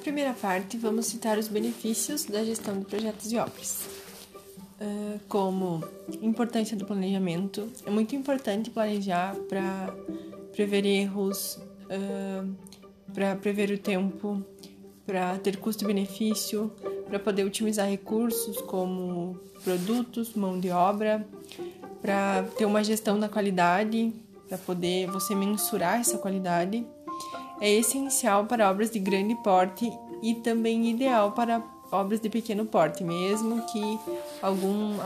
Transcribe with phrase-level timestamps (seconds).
[0.00, 3.86] primeira parte, vamos citar os benefícios da gestão de projetos e obras.
[4.80, 5.84] Uh, como
[6.22, 9.94] importância do planejamento, é muito importante planejar para
[10.52, 12.50] prever erros, uh,
[13.12, 14.42] para prever o tempo,
[15.06, 16.72] para ter custo-benefício,
[17.06, 21.26] para poder otimizar recursos como produtos, mão de obra,
[22.00, 24.14] para ter uma gestão da qualidade,
[24.48, 26.86] para poder você mensurar essa qualidade
[27.60, 29.92] é essencial para obras de grande porte
[30.22, 33.98] e também ideal para obras de pequeno porte, mesmo que
[34.40, 34.96] algum,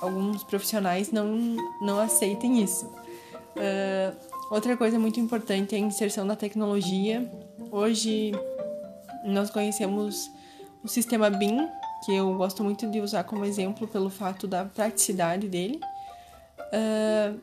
[0.00, 2.86] alguns profissionais não, não aceitem isso.
[2.86, 4.16] Uh,
[4.50, 7.30] outra coisa muito importante é a inserção da tecnologia.
[7.70, 8.32] Hoje
[9.24, 10.30] nós conhecemos
[10.82, 11.68] o sistema BIM,
[12.04, 15.78] que eu gosto muito de usar como exemplo pelo fato da praticidade dele.
[16.72, 17.38] Uh,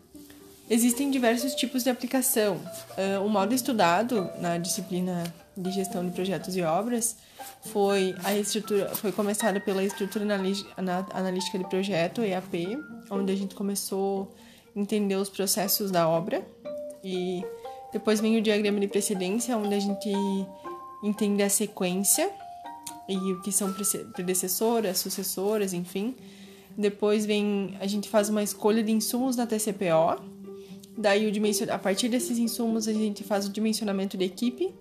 [0.69, 2.55] Existem diversos tipos de aplicação.
[2.97, 5.23] Uh, o modo estudado na disciplina
[5.55, 7.15] de gestão de projetos e obras
[7.71, 10.25] foi a estrutura, foi começada pela estrutura
[11.13, 12.77] analítica de projeto (EAP),
[13.09, 14.35] onde a gente começou
[14.75, 16.45] a entender os processos da obra
[17.01, 17.41] e
[17.93, 20.09] depois vem o diagrama de precedência, onde a gente
[21.01, 22.29] entende a sequência
[23.07, 23.73] e o que são
[24.13, 26.13] predecessoras, sucessoras, enfim.
[26.77, 30.36] Depois vem a gente faz uma escolha de insumos na TCPO
[30.97, 31.67] Daí, o dimension...
[31.69, 34.73] a partir desses insumos, a gente faz o dimensionamento de equipe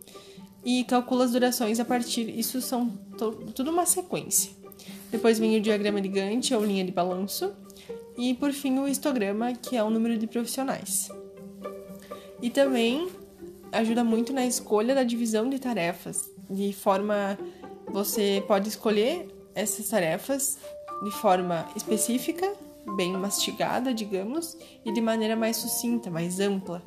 [0.64, 2.28] e calcula as durações a partir.
[2.30, 3.32] Isso são to...
[3.54, 4.50] tudo uma sequência.
[5.10, 7.52] Depois vem o diagrama de Gantt, ou linha de balanço.
[8.16, 11.10] E por fim, o histograma, que é o número de profissionais.
[12.40, 13.08] E também
[13.70, 16.30] ajuda muito na escolha da divisão de tarefas.
[16.48, 17.38] De forma.
[17.92, 20.58] Você pode escolher essas tarefas
[21.04, 22.52] de forma específica
[22.94, 26.82] bem mastigada, digamos, e de maneira mais sucinta, mais ampla.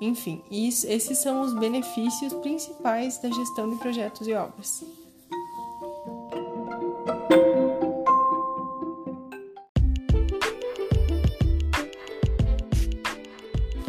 [0.00, 4.82] Enfim, isso, esses são os benefícios principais da gestão de projetos e obras.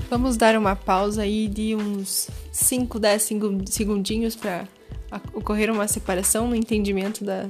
[0.09, 3.29] Vamos dar uma pausa aí de uns 5, 10
[3.67, 4.67] segundinhos para
[5.33, 7.47] ocorrer uma separação no entendimento da,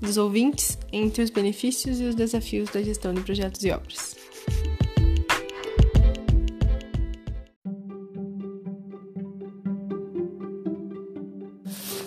[0.00, 4.16] dos ouvintes entre os benefícios e os desafios da gestão de projetos e obras.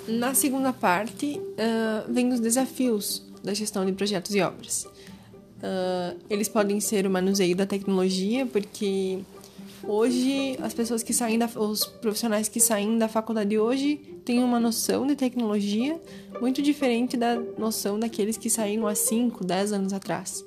[0.08, 4.86] Na segunda parte, uh, vem os desafios da gestão de projetos e obras.
[4.86, 9.20] Uh, eles podem ser o manuseio da tecnologia, porque
[9.84, 14.60] Hoje, as pessoas que saem da, os profissionais que saem da faculdade hoje têm uma
[14.60, 16.00] noção de tecnologia
[16.42, 20.44] muito diferente da noção daqueles que saíram há 5, 10 anos atrás.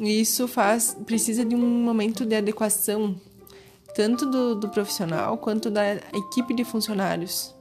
[0.00, 3.14] E isso faz, precisa de um momento de adequação,
[3.94, 7.54] tanto do, do profissional quanto da equipe de funcionários.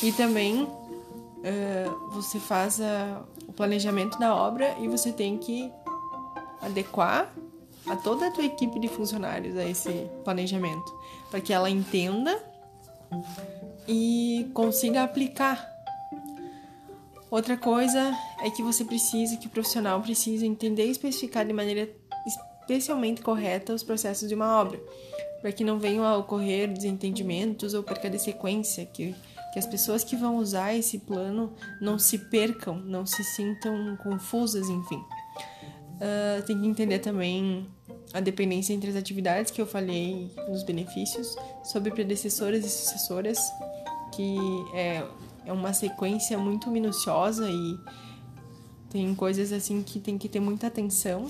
[0.00, 5.70] E também uh, você faz a, o planejamento da obra e você tem que
[6.62, 7.32] adequar
[7.86, 10.92] a toda a tua equipe de funcionários a esse planejamento,
[11.30, 12.40] para que ela entenda
[13.88, 15.79] e consiga aplicar.
[17.30, 21.88] Outra coisa é que você precisa, que o profissional precisa entender e especificar de maneira
[22.26, 24.80] especialmente correta os processos de uma obra,
[25.40, 29.14] para que não venham a ocorrer desentendimentos ou perca de sequência, que,
[29.52, 34.68] que as pessoas que vão usar esse plano não se percam, não se sintam confusas,
[34.68, 35.02] enfim.
[35.96, 37.68] Uh, tem que entender também
[38.12, 43.38] a dependência entre as atividades que eu falei nos benefícios, sobre predecessoras e sucessoras,
[44.12, 44.36] que
[44.72, 45.04] é,
[45.46, 47.78] é uma sequência muito minuciosa e
[48.90, 51.26] tem coisas assim que tem que ter muita atenção.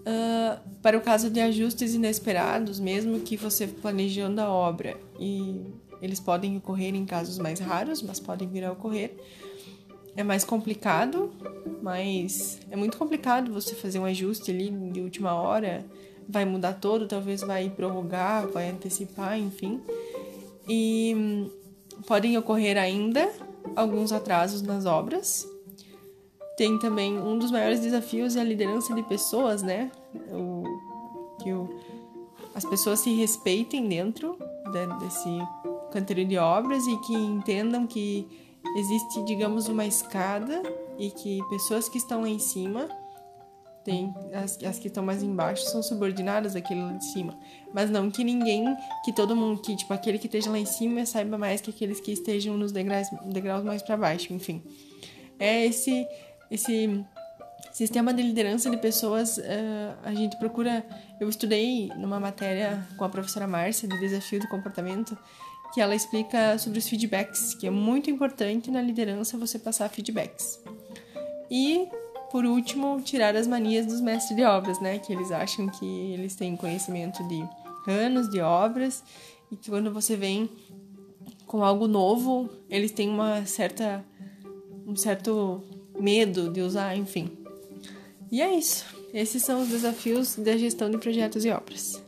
[0.00, 5.62] Uh, para o caso de ajustes inesperados, mesmo que você planejando a obra, e
[6.00, 9.16] eles podem ocorrer em casos mais raros, mas podem vir a ocorrer,
[10.14, 11.32] é mais complicado,
[11.82, 15.84] mas é muito complicado você fazer um ajuste ali de última hora,
[16.28, 19.80] vai mudar todo, talvez vai prorrogar, vai antecipar, enfim.
[20.68, 21.50] E hum,
[22.06, 23.30] podem ocorrer ainda
[23.76, 25.48] alguns atrasos nas obras.
[26.56, 29.90] Tem também um dos maiores desafios é a liderança de pessoas, né?
[30.30, 30.62] O,
[31.42, 31.68] que o,
[32.54, 34.38] as pessoas se respeitem dentro
[34.72, 35.30] de, desse
[35.90, 38.26] canteiro de obras e que entendam que
[38.76, 40.62] existe, digamos, uma escada
[40.98, 42.88] e que pessoas que estão lá em cima
[43.84, 47.38] tem as, as que estão mais embaixo são subordinadas àquele lá de cima.
[47.72, 48.64] Mas não que ninguém,
[49.04, 52.00] que todo mundo, que tipo, aquele que esteja lá em cima saiba mais que aqueles
[52.00, 54.62] que estejam nos degraus, degraus mais para baixo, enfim.
[55.38, 56.06] É esse,
[56.50, 57.04] esse
[57.72, 59.42] sistema de liderança de pessoas, uh,
[60.02, 60.84] a gente procura.
[61.20, 65.16] Eu estudei numa matéria com a professora Márcia de desafio do comportamento
[65.74, 70.60] que ela explica sobre os feedbacks, que é muito importante na liderança você passar feedbacks.
[71.50, 71.88] E,
[72.34, 74.98] por último, tirar as manias dos mestres de obras, né?
[74.98, 77.48] Que eles acham que eles têm conhecimento de
[77.86, 79.04] anos de obras
[79.52, 80.50] e que quando você vem
[81.46, 84.04] com algo novo, eles têm uma certa
[84.84, 85.62] um certo
[85.96, 87.30] medo de usar, enfim.
[88.32, 88.84] E é isso.
[89.12, 92.03] Esses são os desafios da gestão de projetos e obras.